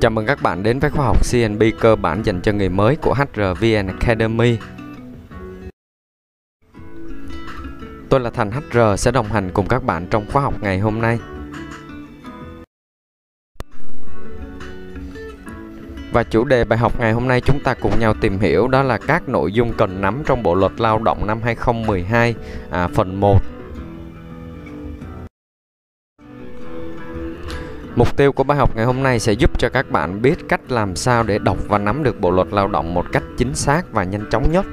[0.00, 2.96] Chào mừng các bạn đến với khóa học CNB cơ bản dành cho người mới
[2.96, 4.58] của HRVN Academy.
[8.08, 11.00] Tôi là Thành HR sẽ đồng hành cùng các bạn trong khóa học ngày hôm
[11.00, 11.18] nay.
[16.12, 18.82] Và chủ đề bài học ngày hôm nay chúng ta cùng nhau tìm hiểu đó
[18.82, 22.34] là các nội dung cần nắm trong Bộ luật Lao động năm 2012
[22.70, 23.57] à, phần 1
[27.98, 30.60] Mục tiêu của bài học ngày hôm nay sẽ giúp cho các bạn biết cách
[30.68, 33.92] làm sao để đọc và nắm được bộ luật lao động một cách chính xác
[33.92, 34.66] và nhanh chóng nhất.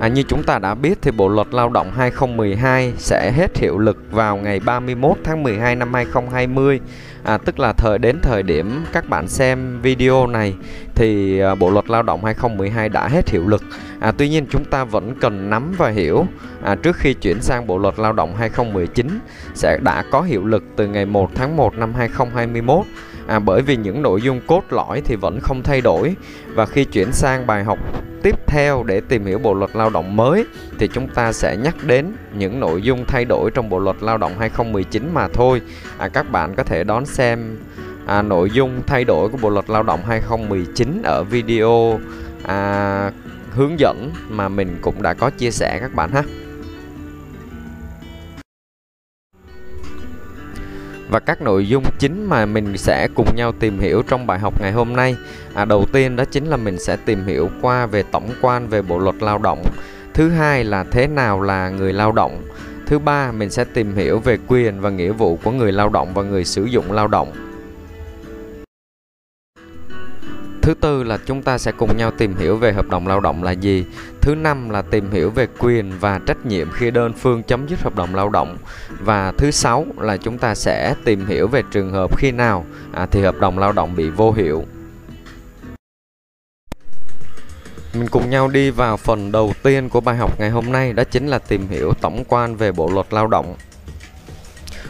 [0.00, 3.78] À, như chúng ta đã biết thì Bộ luật Lao động 2012 sẽ hết hiệu
[3.78, 6.80] lực vào ngày 31 tháng 12 năm 2020
[7.24, 10.54] à, tức là thời đến thời điểm các bạn xem video này
[10.94, 13.62] thì à, Bộ luật Lao động 2012 đã hết hiệu lực
[14.00, 16.26] à, Tuy nhiên chúng ta vẫn cần nắm và hiểu.
[16.62, 19.20] À, trước khi chuyển sang Bộ luật Lao động 2019
[19.54, 22.86] sẽ đã có hiệu lực từ ngày 1 tháng 1 năm 2021
[23.26, 26.16] à, bởi vì những nội dung cốt lõi thì vẫn không thay đổi.
[26.54, 27.78] Và khi chuyển sang bài học
[28.22, 30.46] tiếp theo để tìm hiểu bộ luật lao động mới
[30.78, 34.18] thì chúng ta sẽ nhắc đến những nội dung thay đổi trong bộ luật lao
[34.18, 35.60] động 2019 mà thôi.
[35.98, 37.58] À, các bạn có thể đón xem
[38.06, 42.00] à, nội dung thay đổi của bộ luật lao động 2019 ở video
[42.42, 43.10] à,
[43.58, 46.22] hướng dẫn mà mình cũng đã có chia sẻ các bạn ha.
[51.10, 54.60] Và các nội dung chính mà mình sẽ cùng nhau tìm hiểu trong bài học
[54.60, 55.16] ngày hôm nay.
[55.54, 58.82] À, đầu tiên đó chính là mình sẽ tìm hiểu qua về tổng quan về
[58.82, 59.64] bộ luật lao động.
[60.14, 62.42] Thứ hai là thế nào là người lao động.
[62.86, 66.14] Thứ ba mình sẽ tìm hiểu về quyền và nghĩa vụ của người lao động
[66.14, 67.47] và người sử dụng lao động.
[70.68, 73.42] Thứ tư là chúng ta sẽ cùng nhau tìm hiểu về hợp đồng lao động
[73.42, 73.84] là gì.
[74.20, 77.80] Thứ năm là tìm hiểu về quyền và trách nhiệm khi đơn phương chấm dứt
[77.80, 78.56] hợp đồng lao động.
[79.00, 83.06] Và thứ sáu là chúng ta sẽ tìm hiểu về trường hợp khi nào à,
[83.06, 84.64] thì hợp đồng lao động bị vô hiệu.
[87.94, 91.04] Mình cùng nhau đi vào phần đầu tiên của bài học ngày hôm nay đó
[91.04, 93.54] chính là tìm hiểu tổng quan về Bộ luật Lao động.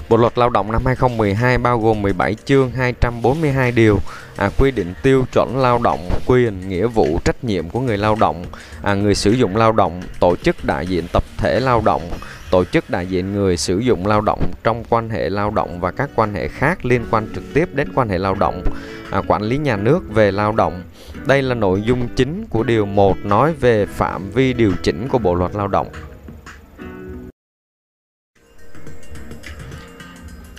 [0.08, 3.98] Bộ luật Lao động năm 2012 bao gồm 17 chương 242 điều
[4.36, 8.16] à, quy định tiêu chuẩn lao động, quyền, nghĩa vụ, trách nhiệm của người lao
[8.20, 8.44] động,
[8.82, 12.02] à, người sử dụng lao động, tổ chức đại diện tập thể lao động,
[12.50, 15.90] tổ chức đại diện người sử dụng lao động trong quan hệ lao động và
[15.90, 18.62] các quan hệ khác liên quan trực tiếp đến quan hệ lao động,
[19.10, 20.82] à, quản lý nhà nước về lao động.
[21.26, 25.18] Đây là nội dung chính của điều 1 nói về phạm vi điều chỉnh của
[25.18, 25.88] Bộ luật Lao động.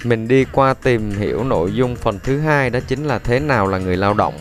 [0.04, 3.68] Mình đi qua tìm hiểu nội dung phần thứ hai đó chính là thế nào
[3.68, 4.34] là người lao động.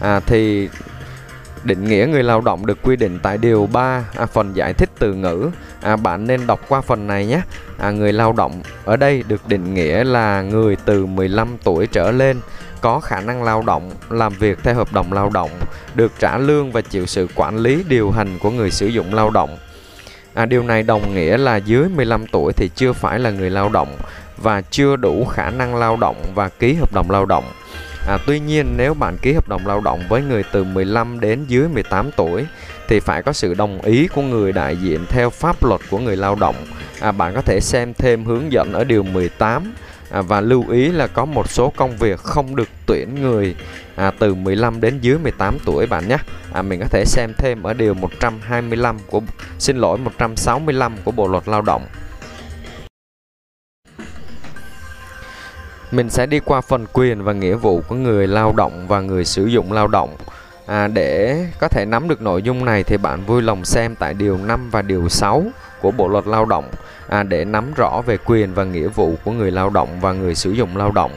[0.00, 0.68] À, thì
[1.64, 4.90] định nghĩa người lao động được quy định tại điều 3 à, phần giải thích
[4.98, 5.50] từ ngữ.
[5.82, 7.40] À, bạn nên đọc qua phần này nhé.
[7.78, 12.10] À, người lao động ở đây được định nghĩa là người từ 15 tuổi trở
[12.10, 12.40] lên
[12.80, 15.50] có khả năng lao động làm việc theo hợp đồng lao động
[15.94, 19.30] được trả lương và chịu sự quản lý điều hành của người sử dụng lao
[19.30, 19.58] động.
[20.34, 23.68] À, điều này đồng nghĩa là dưới 15 tuổi thì chưa phải là người lao
[23.68, 23.88] động
[24.42, 27.44] và chưa đủ khả năng lao động và ký hợp đồng lao động.
[28.08, 31.44] À, tuy nhiên nếu bạn ký hợp đồng lao động với người từ 15 đến
[31.48, 32.46] dưới 18 tuổi
[32.88, 36.16] thì phải có sự đồng ý của người đại diện theo pháp luật của người
[36.16, 36.56] lao động.
[37.00, 39.74] À, bạn có thể xem thêm hướng dẫn ở điều 18
[40.10, 43.54] à, và lưu ý là có một số công việc không được tuyển người
[43.96, 46.16] à, từ 15 đến dưới 18 tuổi bạn nhé.
[46.52, 49.20] À, mình có thể xem thêm ở điều 125 của
[49.58, 51.86] xin lỗi 165 của Bộ luật Lao động.
[55.90, 59.24] Mình sẽ đi qua phần quyền và nghĩa vụ của người lao động và người
[59.24, 60.16] sử dụng lao động.
[60.66, 64.14] À, để có thể nắm được nội dung này thì bạn vui lòng xem tại
[64.14, 65.44] điều 5 và điều 6
[65.80, 66.64] của Bộ luật Lao động
[67.08, 70.34] à, để nắm rõ về quyền và nghĩa vụ của người lao động và người
[70.34, 71.10] sử dụng lao động.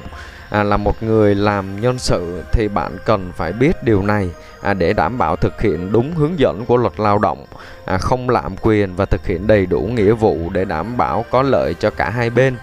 [0.49, 4.29] À, là một người làm nhân sự thì bạn cần phải biết điều này
[4.61, 7.45] à, để đảm bảo thực hiện đúng hướng dẫn của luật lao động,
[7.85, 11.41] à, không lạm quyền và thực hiện đầy đủ nghĩa vụ để đảm bảo có
[11.41, 12.55] lợi cho cả hai bên.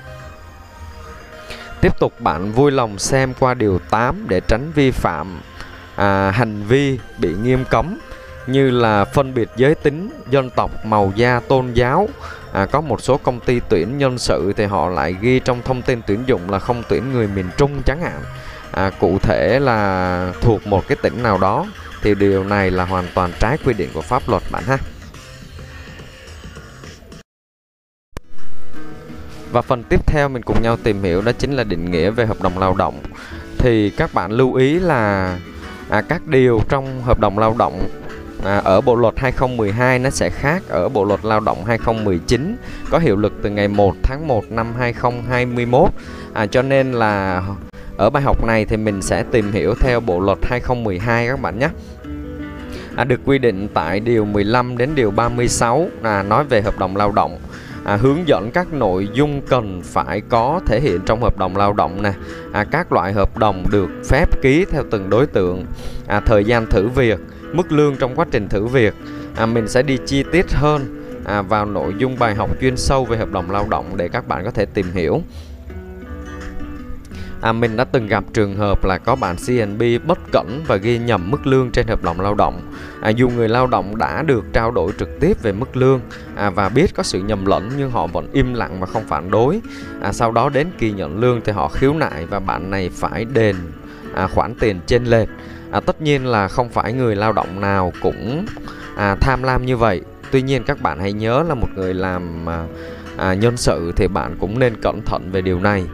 [1.81, 5.41] Tiếp tục bạn vui lòng xem qua điều 8 để tránh vi phạm
[5.97, 7.99] à, hành vi bị nghiêm cấm
[8.47, 12.09] như là phân biệt giới tính, dân tộc, màu da, tôn giáo.
[12.53, 15.83] À, có một số công ty tuyển nhân sự thì họ lại ghi trong thông
[15.83, 18.23] tin tuyển dụng là không tuyển người miền Trung chẳng hạn.
[18.71, 21.67] À, cụ thể là thuộc một cái tỉnh nào đó
[22.03, 24.79] thì điều này là hoàn toàn trái quy định của pháp luật bạn ha.
[29.53, 32.27] Và phần tiếp theo mình cùng nhau tìm hiểu đó chính là định nghĩa về
[32.27, 33.01] hợp đồng lao động.
[33.59, 35.37] Thì các bạn lưu ý là
[35.89, 37.89] à, các điều trong hợp đồng lao động
[38.45, 42.57] à, ở Bộ luật 2012 nó sẽ khác ở Bộ luật Lao động 2019
[42.91, 45.91] có hiệu lực từ ngày 1 tháng 1 năm 2021
[46.35, 47.43] à, cho nên là
[47.97, 51.59] ở bài học này thì mình sẽ tìm hiểu theo Bộ luật 2012 các bạn
[51.59, 51.69] nhé.
[52.97, 56.97] À, được quy định tại điều 15 đến điều 36 là nói về hợp đồng
[56.97, 57.39] lao động
[57.85, 61.73] à, hướng dẫn các nội dung cần phải có thể hiện trong hợp đồng lao
[61.73, 62.13] động nè.
[62.53, 65.67] À, các loại hợp đồng được phép ký theo từng đối tượng.
[66.07, 67.21] À, thời gian thử việc
[67.53, 68.95] mức lương trong quá trình thử việc.
[69.37, 73.05] À, mình sẽ đi chi tiết hơn à, vào nội dung bài học chuyên sâu
[73.05, 75.23] về hợp đồng lao động để các bạn có thể tìm hiểu.
[77.41, 80.99] À, mình đã từng gặp trường hợp là có bạn CNB bất cẩn và ghi
[80.99, 82.61] nhầm mức lương trên hợp đồng lao động.
[83.01, 86.01] À, dù người lao động đã được trao đổi trực tiếp về mức lương
[86.37, 89.31] à, và biết có sự nhầm lẫn nhưng họ vẫn im lặng và không phản
[89.31, 89.61] đối.
[90.01, 93.25] À, sau đó đến kỳ nhận lương thì họ khiếu nại và bạn này phải
[93.25, 93.57] đền
[94.15, 95.29] à, khoản tiền trên lệch.
[95.71, 98.47] À, tất nhiên là không phải người lao động nào cũng
[98.97, 100.03] à, tham lam như vậy.
[100.31, 102.67] Tuy nhiên các bạn hãy nhớ là một người làm à,
[103.17, 105.85] à, nhân sự thì bạn cũng nên cẩn thận về điều này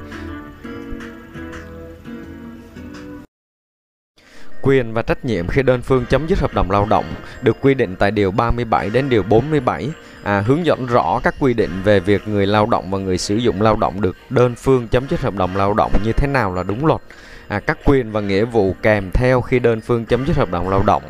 [4.67, 7.05] Quyền và trách nhiệm khi đơn phương chấm dứt hợp đồng lao động
[7.43, 9.91] được quy định tại điều 37 đến điều 47
[10.23, 13.37] à, hướng dẫn rõ các quy định về việc người lao động và người sử
[13.37, 16.55] dụng lao động được đơn phương chấm dứt hợp đồng lao động như thế nào
[16.55, 17.01] là đúng luật.
[17.49, 20.69] À, các quyền và nghĩa vụ kèm theo khi đơn phương chấm dứt hợp đồng
[20.69, 21.03] lao động.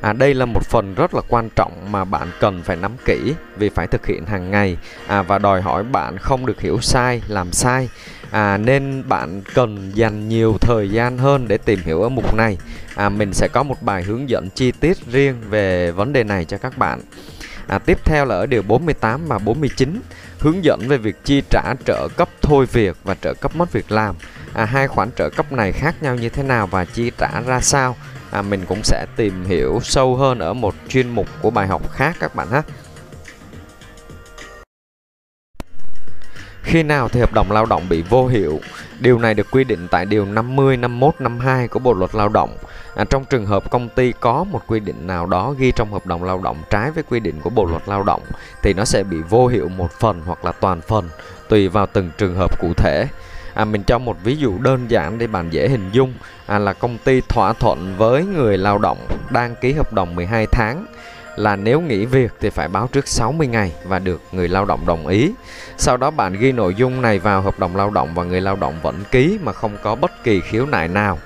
[0.00, 3.34] À, đây là một phần rất là quan trọng mà bạn cần phải nắm kỹ
[3.56, 4.76] vì phải thực hiện hàng ngày
[5.06, 7.88] à, và đòi hỏi bạn không được hiểu sai, làm sai
[8.34, 12.58] à, nên bạn cần dành nhiều thời gian hơn để tìm hiểu ở mục này.
[12.94, 16.44] À, mình sẽ có một bài hướng dẫn chi tiết riêng về vấn đề này
[16.44, 17.00] cho các bạn.
[17.66, 20.00] À, tiếp theo là ở điều 48 và 49
[20.38, 23.92] hướng dẫn về việc chi trả trợ cấp thôi việc và trợ cấp mất việc
[23.92, 24.14] làm.
[24.54, 27.60] À, hai khoản trợ cấp này khác nhau như thế nào và chi trả ra
[27.60, 27.96] sao?
[28.30, 31.92] À, mình cũng sẽ tìm hiểu sâu hơn ở một chuyên mục của bài học
[31.92, 32.62] khác các bạn ha.
[36.64, 38.60] Khi nào thì hợp đồng lao động bị vô hiệu?
[39.00, 42.56] Điều này được quy định tại điều 50, 51, 52 của Bộ luật Lao động.
[42.96, 46.06] À, trong trường hợp công ty có một quy định nào đó ghi trong hợp
[46.06, 48.22] đồng lao động trái với quy định của Bộ luật Lao động
[48.62, 51.08] thì nó sẽ bị vô hiệu một phần hoặc là toàn phần
[51.48, 53.08] tùy vào từng trường hợp cụ thể.
[53.54, 56.14] À, mình cho một ví dụ đơn giản để bạn dễ hình dung
[56.46, 58.98] à, là công ty thỏa thuận với người lao động
[59.30, 60.86] đang ký hợp đồng 12 tháng
[61.36, 64.86] là nếu nghỉ việc thì phải báo trước 60 ngày và được người lao động
[64.86, 65.32] đồng ý.
[65.76, 68.56] Sau đó bạn ghi nội dung này vào hợp đồng lao động và người lao
[68.56, 71.18] động vẫn ký mà không có bất kỳ khiếu nại nào.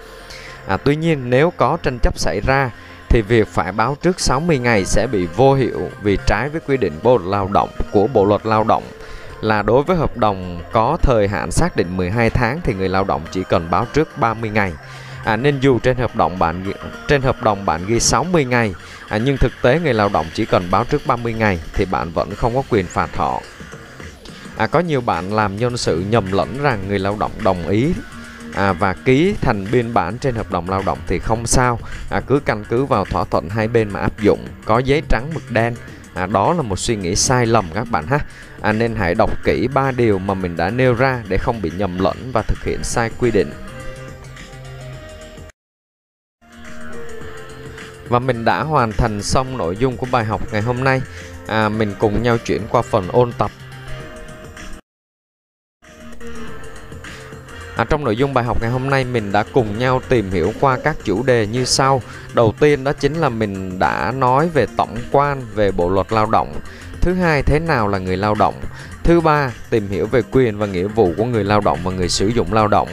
[0.67, 2.71] À, tuy nhiên nếu có tranh chấp xảy ra
[3.09, 6.77] thì việc phải báo trước 60 ngày sẽ bị vô hiệu vì trái với quy
[6.77, 8.83] định Bộ luật lao động của Bộ luật Lao động
[9.41, 13.05] là đối với hợp đồng có thời hạn xác định 12 tháng thì người lao
[13.05, 14.73] động chỉ cần báo trước 30 ngày.
[15.29, 16.73] À, nên dù trên hợp đồng bạn
[17.09, 18.75] trên hợp đồng bạn ghi 60 ngày
[19.09, 22.11] à, nhưng thực tế người lao động chỉ cần báo trước 30 ngày thì bạn
[22.15, 23.43] vẫn không có quyền phạt họ.
[24.57, 27.93] À, có nhiều bạn làm nhân sự nhầm lẫn rằng người lao động đồng ý
[28.55, 31.79] à, và ký thành biên bản trên hợp đồng lao động thì không sao.
[32.11, 35.31] À, cứ căn cứ vào thỏa thuận hai bên mà áp dụng có giấy trắng
[35.35, 35.75] mực đen.
[36.15, 38.19] À, đó là một suy nghĩ sai lầm các bạn ha.
[38.61, 41.71] À, nên hãy đọc kỹ ba điều mà mình đã nêu ra để không bị
[41.79, 43.51] nhầm lẫn và thực hiện sai quy định.
[48.09, 51.03] Và mình đã hoàn thành xong nội dung của bài học ngày hôm nay
[51.47, 53.51] à, mình cùng nhau chuyển qua phần ôn tập
[57.79, 60.53] À, trong nội dung bài học ngày hôm nay mình đã cùng nhau tìm hiểu
[60.61, 62.03] qua các chủ đề như sau.
[62.35, 66.27] Đầu tiên đó chính là mình đã nói về tổng quan về bộ luật lao
[66.27, 66.55] động.
[67.01, 68.55] Thứ hai, thế nào là người lao động.
[69.03, 72.09] Thứ ba, tìm hiểu về quyền và nghĩa vụ của người lao động và người
[72.09, 72.89] sử dụng lao động.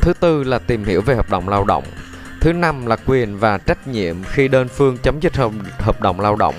[0.00, 1.84] Thứ tư là tìm hiểu về hợp đồng lao động.
[2.42, 6.20] Thứ năm là quyền và trách nhiệm khi đơn phương chấm dứt hợp, hợp đồng
[6.20, 6.54] lao động.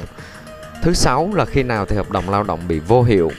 [0.81, 3.31] Thứ sáu là khi nào thì hợp đồng lao động bị vô hiệu.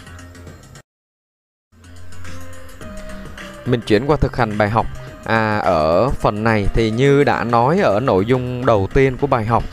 [3.67, 4.87] Mình chuyển qua thực hành bài học.
[5.25, 9.45] À, ở phần này thì như đã nói ở nội dung đầu tiên của bài
[9.45, 9.65] học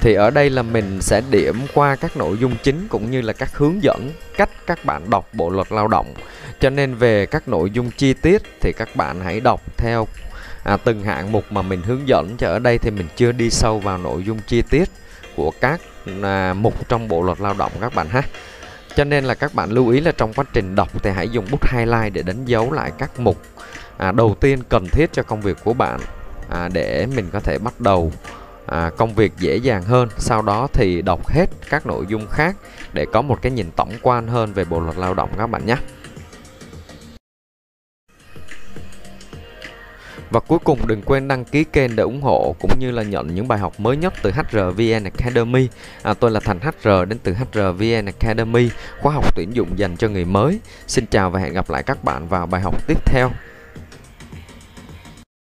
[0.00, 3.32] thì ở đây là mình sẽ điểm qua các nội dung chính cũng như là
[3.32, 6.14] các hướng dẫn cách các bạn đọc bộ luật lao động
[6.60, 10.06] cho nên về các nội dung chi tiết thì các bạn hãy đọc theo
[10.64, 13.50] à, từng hạng mục mà mình hướng dẫn cho ở đây thì mình chưa đi
[13.50, 14.90] sâu vào nội dung chi tiết
[15.36, 15.80] của các
[16.22, 18.22] à, mục trong bộ luật lao động các bạn ha.
[18.96, 21.46] Cho nên là các bạn lưu ý là trong quá trình đọc thì hãy dùng
[21.50, 23.36] bút highlight để đánh dấu lại các mục
[23.96, 26.00] à, đầu tiên cần thiết cho công việc của bạn
[26.50, 28.12] à, để mình có thể bắt đầu
[28.66, 30.08] à, công việc dễ dàng hơn.
[30.18, 32.56] Sau đó thì đọc hết các nội dung khác
[32.92, 35.66] để có một cái nhìn tổng quan hơn về bộ luật lao động các bạn
[35.66, 35.76] nhé.
[40.34, 43.34] Và cuối cùng đừng quên đăng ký kênh để ủng hộ cũng như là nhận
[43.34, 45.68] những bài học mới nhất từ HRVN Academy.
[46.02, 50.08] À, tôi là Thành HR đến từ HRVN Academy, khóa học tuyển dụng dành cho
[50.08, 50.60] người mới.
[50.86, 53.30] Xin chào và hẹn gặp lại các bạn vào bài học tiếp theo.